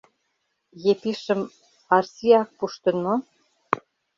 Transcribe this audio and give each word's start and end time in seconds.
Епишым 0.91 1.41
Арсиак 1.97 2.49
пуштын 2.57 2.97
мо? 3.05 3.15